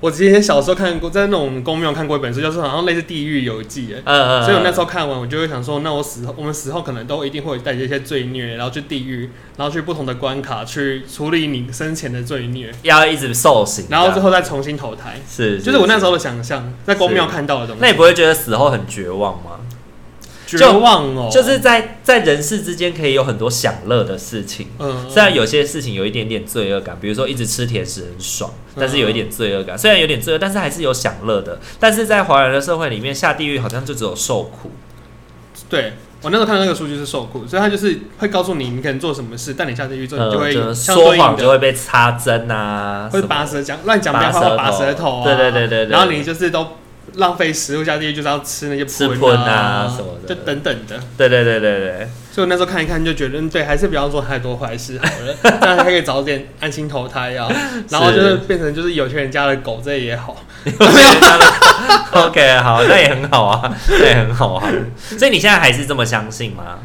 [0.00, 17.82] 我之前小时候看过，在那种公庙看过一本书，就是好像类似《地狱游记》哎，嗯嗯，所以我那时候看完，我就会想说，那我死后，我们死后可能都一定会带着一些罪孽，然后去地狱，然后去不同的关卡去处理你生前的罪孽，要一直受刑，然后之后再重新投胎，是，就是我那时候的想象，在公庙看到的东西。
[17.82, 19.59] 那你不会觉得死后很绝望吗？
[20.58, 24.68] 绝望哦，就是在在人世之间可以有很多享乐的事情。
[24.78, 29.78] 嗯，虽然有些事情有一点点罪恶感，比如说一直吃甜食很爽，但是有一点罪恶感。
[29.78, 31.58] 虽然有点罪恶，但是还是有享乐的。
[31.78, 34.70] 但是在华人的社会里面，下地狱好像就只有受苦。
[35.68, 35.92] 对。
[36.22, 46.66] 我那时候看到那个数据是受苦，所以他就是会告诉你，你可能做什么事，但你下地狱之后，你就会说谎，就会被插针啊，会拔舌讲乱讲白话，会拔舌头啊，对对对对，然后你就是都。
[47.14, 50.98] 浪费食物下地狱就是要吃那些喷啊，啊什么的，就等等的。
[51.16, 52.08] 对对对对对。
[52.32, 57.48] 所以我那时候看一看就觉得，嗯，对，还是不要做太多坏事好了，这样还可以早点安心投胎啊。
[57.90, 60.36] 然后就是变成就是有钱人家的狗，这也好。
[60.64, 61.44] 有钱人家的
[62.26, 64.68] OK，好，那也很好啊，那也很好啊。
[65.18, 66.78] 所以你现在还是这么相信吗？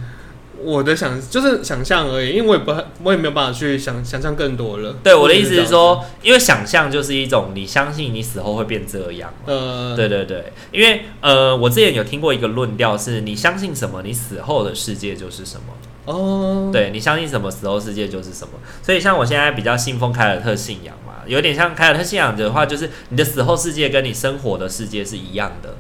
[0.66, 4.96] 我的想就是想象而已，因为我也不我也没有办法去想想象更多了。
[5.04, 9.32] 对，我的意思是说，因为想象就是一种你相信你死后会变这样。
[9.46, 15.74] 呃，对对对，因为呃，我之前有听过一个论调，是你相信什么，你死后的世界就是什么。
[16.06, 18.54] 哦，对，你相信什么，死后世界就是什么。
[18.82, 25.76] 所以像我现在比较信奉凯尔特信仰嘛，有点像凯尔特信仰的话，就是你的死后世界跟你生活的世界是一样的。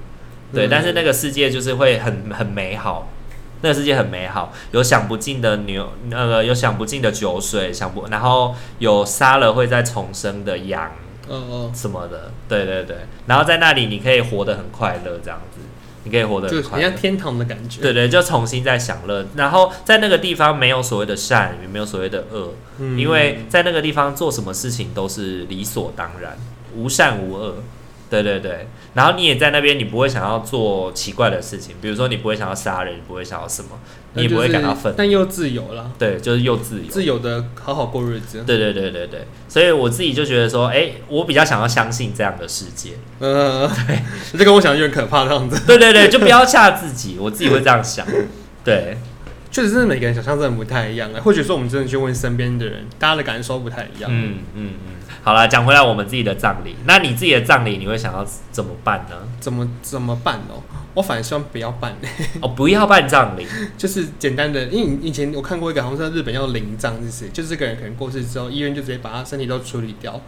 [0.53, 3.09] 对，嗯，但是那个世界就是会很很美好。
[3.65, 10.91] 那个世界很美好，有享不尽的牛，那个有享不尽的酒水，享不，然后有杀了会再重生的羊，
[11.27, 15.61] 嗯嗯，什么的，对对对，然后在那里你可以活得很快乐，这样子，
[16.03, 26.37] 你可以活得很快乐，就像天堂的感觉，对对，就重新再享乐，然后在那个地方没有所谓的善，也没有所谓的恶，嗯，因为在那个地方做什么事情都是理所当然，
[26.75, 27.55] 无善无恶。
[28.09, 33.69] 对对对，然后你也在那边，你不会想要做奇怪的事情，比如说你不会想要杀人，你不会想要什么，
[34.13, 35.91] 你也不会感到愤怒，但又自由了。
[35.97, 38.43] 对，就是又自由，自由的好好过日子。
[38.45, 42.91] 对对对对对，所以我自己就觉得说，哎，我比较想要相信这样的世界。
[43.19, 43.99] 嗯，对，
[44.37, 45.65] 这跟我想有点可怕这样子。
[45.65, 48.05] 对对对，就不要吓自己，我自己会这样想。
[48.63, 48.97] 对，
[49.55, 54.11] 确实是每个人想象真的不太一样啊，或许说我们真的去问身边的人，大家的感受不太一样。
[54.11, 54.93] 嗯嗯嗯。
[55.23, 59.15] 好了，讲回来，我们自己的葬礼，那你自己的葬礼，你会想要怎么办呢？
[59.39, 60.61] 怎么怎么办哦？
[60.93, 61.95] 我反而希望不要办
[62.43, 70.19] 哦，不要办葬礼， 就是简单的，因为以前我看过一个，好像是日本要灵葬，就是就是这个人可能过世之后，医院就直接把他身体都处理掉，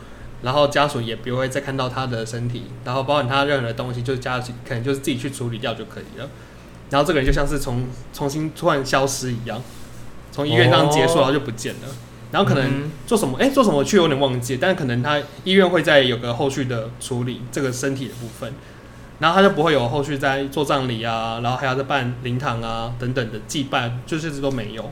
[0.41, 6.29] 然后家属也不会再看到他的身体，然后包含他任何的东西，就是家属可能就是自己去处理掉就可以了，
[6.89, 9.61] 然后这个人就像是从重新突然消失一样，
[10.31, 11.87] 从医院这样结束，然后就不见了。
[12.31, 13.37] 然后可能做什么？
[13.39, 13.83] 哎、欸，做什么？
[13.83, 14.57] 去有点忘记。
[14.57, 18.53] 但是可能他医院会再有个后续的处理这个身体的部分，
[19.19, 24.91] 然后他就不会有后续在做葬礼啊，然后还要再办灵堂啊等等的祭拜，就是这都没有。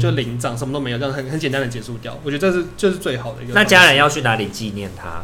[0.00, 2.18] 就灵葬什么都没有，这样很很简单的结束掉。
[2.24, 3.54] 我觉得这是就是最好的一个。
[3.54, 5.22] 那家人要去哪里纪念他？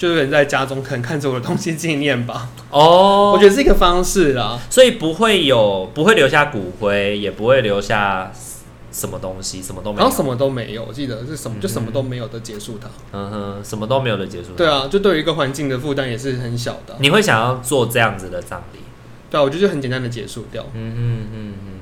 [0.00, 2.48] 就有人在家中可能看着我的东西纪念吧。
[2.70, 4.58] 哦，我觉得是一个方式啦。
[4.70, 8.32] 所以不会有不会留下骨灰，也不会留下。
[8.92, 10.84] 什么东西，什么都没有，然后什么都没有。
[10.84, 12.88] 我记得是什么，就什么都没有的结束它。
[13.12, 14.56] 嗯哼，什么都没有的结束它。
[14.56, 16.96] 对啊，就对于一个环境的负担也是很小的。
[16.98, 18.80] 你会想要做这样子的葬礼？
[19.30, 20.66] 对啊，我觉得就很简单的结束掉。
[20.74, 21.72] 嗯嗯嗯嗯。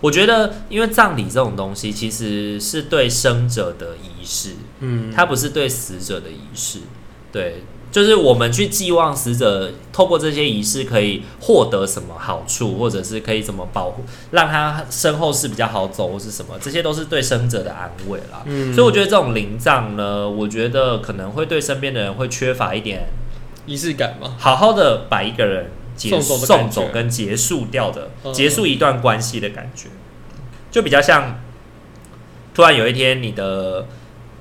[0.00, 6.78] 我觉得，因为葬礼这种东西，其实是对生者的仪式，嗯，它不是对死者的仪式，
[7.34, 7.62] 对。
[7.92, 18.42] 就是我们去寄望死者，透过这些仪式可以获得什么好处，或者是可以怎么保护，让他身后事比较好走，或是什么，这些都是对生者的安慰啦。
[18.46, 23.06] 嗯，所以我觉得这种灵葬呢，我觉得可能会对身边的人会缺乏一点
[23.64, 24.34] 仪式感嘛。
[24.40, 29.86] 好好的把一个人结送走跟结束掉的，结束一段关系的感觉，
[30.72, 31.38] 就比较像
[32.52, 33.86] 突然有一天你的。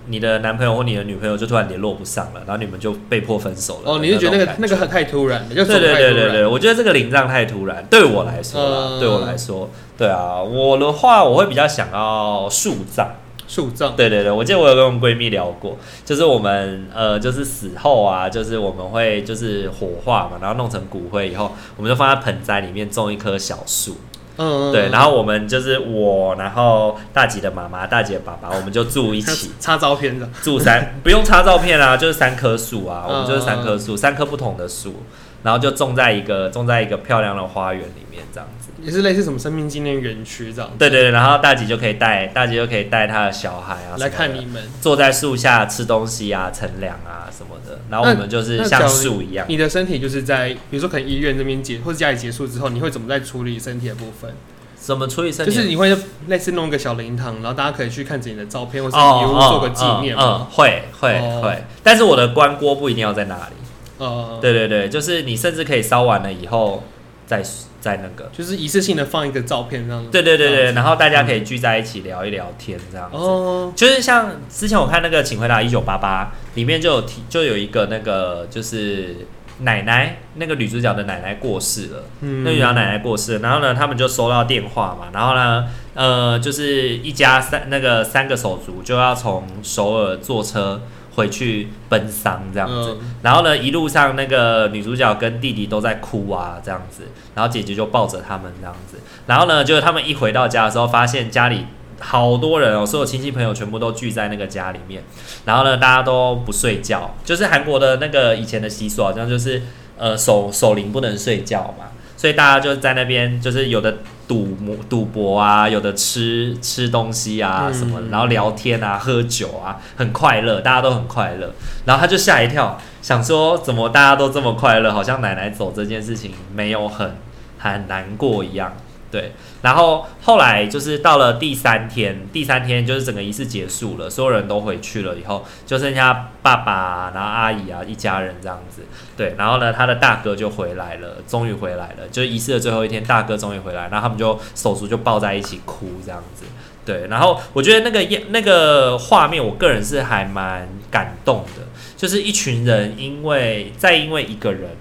[0.07, 3.91] 你的男朋友或你的女朋友就突然联络不上了，然后你们就被迫分手了。
[3.91, 5.55] 哦，你是觉得那个那个太突然了？
[5.55, 13.07] 就对对对对对，我觉得这个灵葬太突然，对我来说，嗯，对我来说，对啊，我的话我会比较想要树葬，
[13.47, 13.95] 树葬。
[13.95, 23.95] 对对对，我记得我有跟我闺蜜聊过，就是我们呃，就是死后啊，就是我们会就是火化嘛，然后弄成骨灰以后，我们就放在盆栽里面种一棵小树。
[24.37, 35.03] 嗯，对，然后我们就是我，然后大吉的妈妈、大吉的爸爸，我们就住一起，插照片的，住三不用插照片啊，就是三棵树啊，我们就是三棵树，三棵不同的树，
[35.43, 38.71] 然后就种在一个种在一个漂亮的花园里面，这样子。
[38.81, 40.75] 也是类似什么生命纪念园区这样子。
[40.77, 47.79] 对对对，然后大吉就可以带大吉就可以带他的小孩啊来看你们，坐在树下吃东西啊、乘凉啊什么的。
[47.89, 49.45] 然后我们就是像树一样。
[49.47, 54.33] 你的身体就是在比如说可能医院这边结或者家里结束之后，你会怎么在处理身体的部分？
[54.75, 55.51] 怎么处理身体？
[55.53, 55.95] 就是你会
[56.27, 60.23] 类似弄一个小灵堂，然后大家可以去看自己的照片或者遗物做个纪念吗？
[60.25, 61.63] 嗯，嗯，会会、哦、会。
[61.81, 63.53] 但是我的棺锅不一定要在那里。
[63.97, 64.39] 哦。
[64.41, 66.83] 对对对，就是你甚至可以烧完了以后。
[67.25, 67.41] 再
[67.79, 70.11] 再那个，就是一次性的放一个照片这样子。
[70.11, 73.15] 对对对对，然后大家可以聚在一起聊一聊天这样子。
[73.15, 76.25] 哦，就是像之前我看那个《请回答一九八八》
[76.55, 79.25] 里面就有提，就有一个那个就是
[79.59, 82.03] 奶奶，那个女主角的奶奶过世了。
[82.19, 82.43] 嗯。
[82.43, 90.81] 那女主角奶奶过世了，然后呢，他们就收到电话嘛，然后呢，呃，就是一家三那个三个手足就要从首尔坐车。
[91.15, 97.03] 回去奔丧这样子，嗯、然后呢，一路上那个女主角跟弟弟都在哭啊，这样子，
[97.35, 98.97] 然后姐姐就抱着他们这样子，
[99.27, 101.65] 然后呢，就是他们一回到家的时候，发现家里
[101.99, 105.03] 好多人哦，所有亲戚朋友全部都聚在那个家里面，
[105.45, 109.61] 然后呢，大家都不睡觉，就是韩国的那个以前的习俗，好像就是
[109.97, 111.85] 呃守守灵不能睡觉嘛。
[112.23, 113.97] 所以大家就在那边，就是有的
[114.29, 114.55] 赌
[114.87, 121.53] 赌博啊，有的吃吃东西啊什么，然后聊天啊，喝酒啊，很快乐，大家都很快乐。
[121.83, 127.17] 然后他就吓一跳，想说怎么大家都这么快乐，好像奶奶走这件事情没有很
[127.59, 128.71] 很难过一样。
[129.13, 138.81] 对，然后后来就是到了第三天，第三天就是整个仪式结束了，所有人都回去了以后，就剩下爸爸，然后阿姨啊一家人这样子。
[139.15, 146.45] 对，然后呢，他的大哥就回来了，终于回来了，就是仪式的最后一天，大哥终于回来，然后他们就手足就抱在一起哭这样子。
[146.83, 151.61] 对，然后我觉得那个那个画面，我个人是还蛮感动的，
[151.95, 154.71] 就是一群人因为再因为一个人。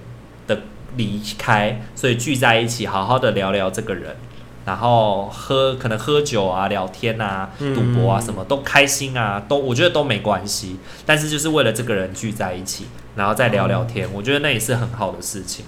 [0.96, 4.16] 离开，所以聚在一起，好好的聊聊这个人，
[4.64, 10.76] 然后喝可能喝酒啊、聊天啊、赌博啊，什么都开心啊，都我觉得都没关系。
[11.04, 15.64] 但是就是为了这个人聚在一起，然后再聊聊天，我觉得那也是很好的事情。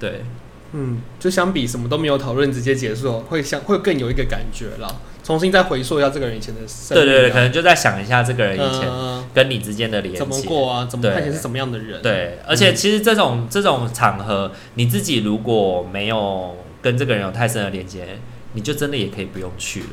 [0.00, 0.24] 对，
[0.72, 5.00] 嗯，就相比什么都没有讨论，直接结束，会想会更有一个感觉了。
[5.22, 8.88] 重新再回溯一下这个人以前的生，对对对，可能就在想一下这个人以前
[9.32, 10.84] 跟你之间的联系，怎么过啊？
[10.90, 12.02] 怎么看起来是什么样的人？
[12.02, 18.18] 对，而且其实这种、嗯、这种场合，你自己如果没有跟这个人有太深的连接，
[18.54, 19.86] 你就真的也可以不用去了。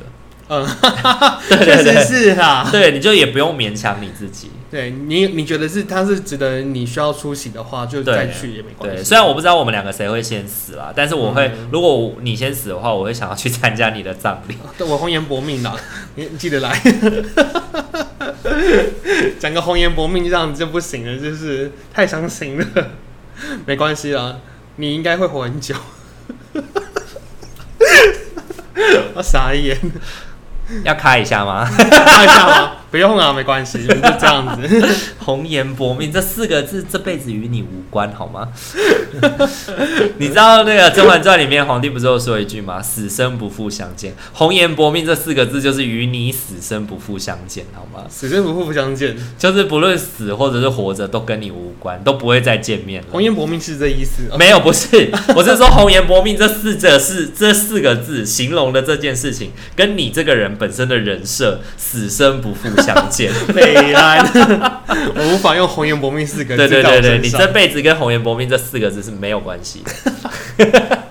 [0.48, 0.66] 嗯，
[1.48, 4.50] 确实是哈，对，你就也不用勉强你自己。
[4.70, 8.96] 对你，你觉得是他是值得你需要出席的话，就再去也没关系。
[8.98, 14.56] 对，虽然我不知道我们两个谁会先死啦，但是我会，嗯、如果你先死的话，我会想要去参加你的葬礼。
[14.78, 15.74] 对，我红颜薄命啦，
[16.14, 16.80] 你记得来。
[19.40, 22.66] 讲个红颜薄命这样子就不行了，就是太伤心了。
[23.66, 24.36] 没关系啦，
[24.76, 25.74] 你应该会活很久。
[29.14, 29.76] 我傻眼。
[30.84, 31.64] 要开一下吗？
[31.66, 32.76] 开一下吗？
[32.90, 34.88] 不用啊，没关系， 就这样子。
[35.20, 38.48] 红颜薄命这四个字，这辈子与你无关，好吗？
[40.18, 42.82] 你知道那个《甄嬛传》里面皇帝不是有说一句吗？
[42.82, 44.12] 死生不复相见。
[44.32, 48.04] 红颜薄命这四个字就是与你死生不复相见，好吗？
[48.08, 53.08] 死生不复相见，就是不论死或者是活着都跟你无关，都不会再见面了。
[53.12, 54.22] 红颜薄命是这意思？
[54.36, 62.68] 没有，不是，我是说红颜薄命这四者是这四个字形容的这件事情，跟你这个人本身的人设死生不复。
[62.82, 64.24] 相见， 美安，
[65.14, 66.68] 我无法用“红颜薄命”四个字。
[66.68, 70.98] 对对对对，你这辈子跟“红颜薄命”这四个字是没有关系的。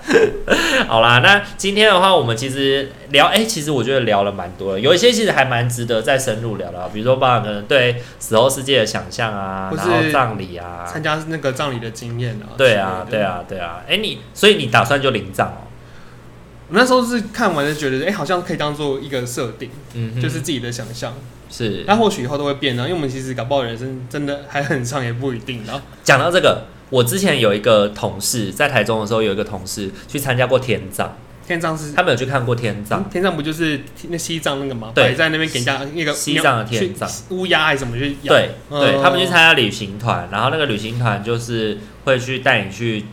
[0.88, 12.56] 好啦，那今天的话，我们其实聊，哎、欸，其实我觉得聊了蛮多的，有一些其实还蛮值得再深入聊的，比如说，爸爸可能对死后世界的想象啊，然后葬礼啊，参加那个葬礼的经验啊。
[12.56, 13.82] 对啊，对啊，对啊。
[13.86, 15.69] 哎、欸，你所以你打算就领葬哦？
[16.70, 21.12] 我那时候是看完就觉得，哎、欸，好像可以当做一个设定，嗯，就是自己的想象。
[21.50, 25.62] 是，那或许以后都会变呢，因为我们其实搞不好人生真的还很长，也不一定。
[25.66, 31.16] 然后讲到这个，我之前有一个同事在台中的时候，有一个同事去参加过天葬。
[31.44, 31.92] 天葬是？
[31.94, 33.02] 他们有去看过天葬？
[33.10, 34.92] 天葬不就是那西藏那个吗？
[34.94, 38.16] 对，在那边给人家那个西藏的天葬，乌鸦还是什么去？
[38.24, 43.04] 对，对他们去参加旅行团，然后那个旅行团就是会去带你去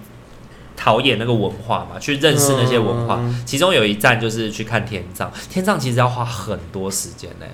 [0.78, 3.20] 陶冶那个文化嘛，去认识那些文化。
[3.46, 7.46] 其中有一站就是去看天葬，天葬其实要花很多时间呢。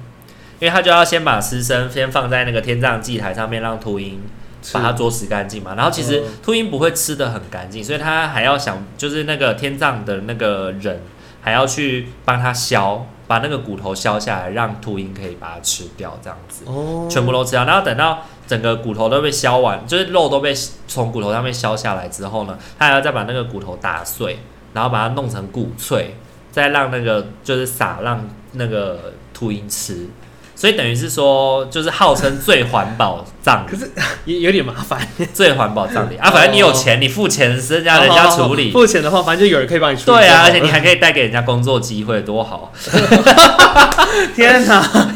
[0.59, 4.21] 因为他就要先把尸身先放在那个天葬祭台上面，让秃鹰
[4.71, 5.75] 把它啄食干净嘛。
[5.75, 11.01] 然后其实秃鹰不会吃的很干净，所以他还要想，就是那个天葬的那个人
[11.41, 16.65] 还要去帮他削，把那个骨头削下来，让秃鹰可以把它吃掉，这样子，
[17.09, 17.65] 全部都吃掉。
[17.65, 20.53] 然后等到整个骨头都被削完，就是肉都被
[20.88, 24.39] 从骨头上面削下来之后呢，他还要再把那个骨头打碎，
[24.73, 26.15] 然后把它弄成骨脆，
[26.51, 30.07] 再让那个就是撒让那个秃鹰吃。
[30.55, 33.91] 所以等于是说，就是号称最环保葬礼，可是
[34.25, 34.99] 也有点麻烦。
[35.33, 38.71] 最环保葬礼啊，反正你有钱，你付钱，人家人家处理。
[38.71, 40.17] 付钱的话，反正就有人可以帮你处理。
[40.17, 42.71] 对啊，而且你还可以带给人家工作机会，多好！
[44.35, 45.13] 天哪！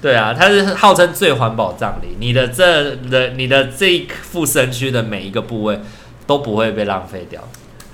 [0.00, 5.78] 对啊，它是号称最环保葬礼，你的这的你的这一副身躯的每一个部位
[6.26, 7.40] 都不会被浪费掉。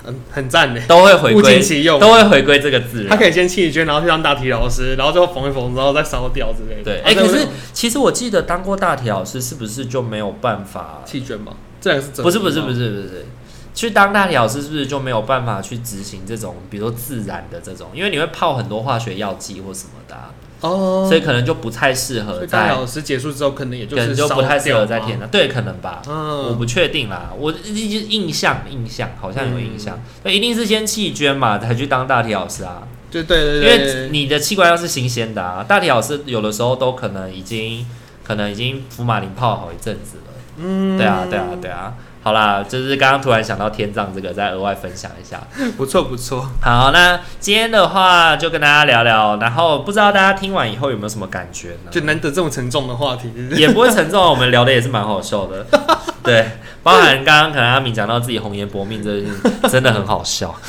[0.06, 3.06] 嗯，很赞的，都会回归，物尽其用，都会回归这个字。
[3.08, 6.84] 他可以先弃捐，然后去当大体老师，然后最后缝一缝，然后再烧掉之类的。
[6.84, 11.54] 对，哎、欸，可是其实我记得当过大体老师，是不是就没有办法弃捐吗？
[11.80, 12.22] 这两个是真的？
[12.22, 13.26] 不是，不是，不是，不是。
[13.74, 20.30] 去当大体老师是不是就没有办法去执行这种，比如说自然的这种，因为你会泡很多化学药剂或什么的、啊，
[20.60, 22.46] 哦，所以可能就不太适合在。
[22.46, 37.86] 大体老师结束之后，可能也就是可能就不太适合在天上，对，可能吧，嗯，我不确定啦，我印象印象好像有印象，那、嗯、一定是先弃捐嘛，才去当大体老师啊，对对对，因为你的器官要是新鲜的啊，大体老师有的时候都可能已经
[38.24, 41.94] 可能已经福马林泡好一阵子了，嗯，对啊对啊对啊。
[42.26, 45.40] 好啦，就是刚刚突然想到天葬这个，再额外分享一下，
[45.78, 46.44] 不错不错。
[46.60, 51.90] 好，那今天的话就跟大家聊聊，然后不知道大家听完以后有没有什么感觉呢？
[51.92, 55.64] 就难得这么沉重的话题，也不会沉重，我们聊的也是蛮好笑的。
[56.24, 56.44] 对，
[56.82, 60.52] 包含刚刚可能阿明讲到自己红颜薄命，这真的很好笑。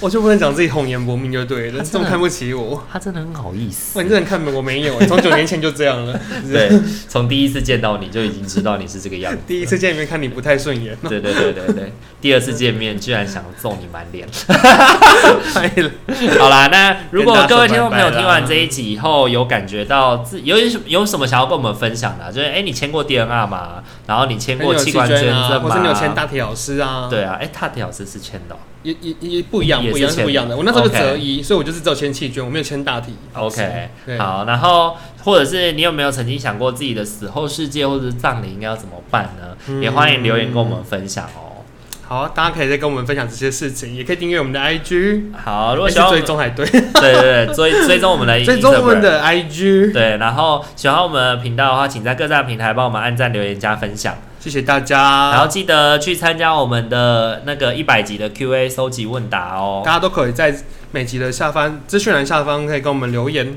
[0.00, 3.98] 我就不能讲自己红颜薄命就对了，这么看不起我，他真的很好意思。
[3.98, 6.18] 哇，你这人看我没有，从九年前就这样了。
[6.50, 6.72] 对，
[7.06, 9.38] 从第一次见到你就已经知道你是这个样子。
[9.46, 10.79] 第一次见面看你不太顺眼。
[11.08, 14.26] 对 对对对对，第二次见面居然想揍你满脸。
[16.38, 20.56] 好啦，那如果各位听众朋友听完这一集以后有感觉到自有
[20.86, 23.82] 有什么想要跟我们分享的，就是哎，你签过 DNR 吗？
[24.06, 25.60] 然后你签过器官捐赠吗？
[25.60, 27.06] 或是你有签大体老师啊？
[27.10, 30.56] 对啊，哎，大体老师是签的，也也也不一样，不一样是不一样的。
[30.56, 33.14] 我那时候就择一，所以我就是只有签器捐，我没有签大体。
[33.34, 39.80] OK，好，然后或者是你有没有曾经想过自己的死后世界或者是葬礼应该要怎么办呢？
[39.80, 41.62] 也欢迎留言跟我们分享哦。
[42.08, 45.32] 好，大家可以再跟我们分享这些事情，也可以订阅我们的 IG。
[45.32, 49.92] 好，如果喜欢追踪还对，对对对，追 追踪我们的追踪我们的 IG。
[49.92, 55.30] 对，然后喜欢我们的频道的话，请在各大平台帮我们按赞、留言、加分享，谢谢大家。
[55.30, 59.82] 然后记得去参加我们的那个一百集的 QA 收集问答哦。
[59.84, 60.52] 大家都可以在
[60.90, 63.56] 每集的下方资讯栏下方可以跟我们留言。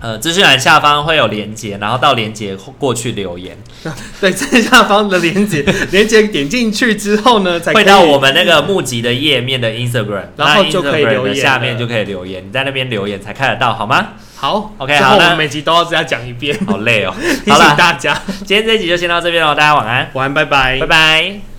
[0.00, 3.56] 呃，资讯栏下方会有连接，然后到连接过去留言。
[4.20, 14.08] 对，最下方的连接，连接点进去之后呢，才会到我们那个募集的页面的 Instagram，然后就可以留言，下面就可以留言，你在那边留言才看得到，好吗？
[14.36, 17.14] 好，OK，好，我们每集都要这样讲一遍，好累哦。
[17.44, 21.55] 提醒大家，今天这一集就先到这边喽，大家晚安，晚安，拜拜，拜拜。